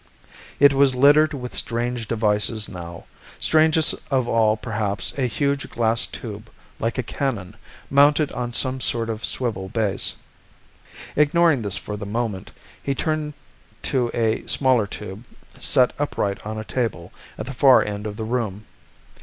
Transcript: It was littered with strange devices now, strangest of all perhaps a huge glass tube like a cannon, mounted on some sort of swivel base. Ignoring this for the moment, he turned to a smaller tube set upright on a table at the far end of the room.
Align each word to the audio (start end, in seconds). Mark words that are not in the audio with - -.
It 0.59 0.73
was 0.73 0.95
littered 0.95 1.31
with 1.35 1.53
strange 1.53 2.07
devices 2.07 2.67
now, 2.67 3.03
strangest 3.39 3.93
of 4.09 4.27
all 4.27 4.57
perhaps 4.57 5.13
a 5.15 5.27
huge 5.27 5.69
glass 5.69 6.07
tube 6.07 6.49
like 6.79 6.97
a 6.97 7.03
cannon, 7.03 7.55
mounted 7.91 8.31
on 8.31 8.51
some 8.51 8.81
sort 8.81 9.11
of 9.11 9.23
swivel 9.23 9.69
base. 9.69 10.15
Ignoring 11.15 11.61
this 11.61 11.77
for 11.77 11.97
the 11.97 12.07
moment, 12.07 12.49
he 12.81 12.95
turned 12.95 13.35
to 13.83 14.09
a 14.15 14.43
smaller 14.47 14.87
tube 14.87 15.23
set 15.59 15.93
upright 15.99 16.43
on 16.43 16.57
a 16.57 16.63
table 16.63 17.13
at 17.37 17.45
the 17.45 17.53
far 17.53 17.85
end 17.85 18.07
of 18.07 18.17
the 18.17 18.23
room. 18.25 18.65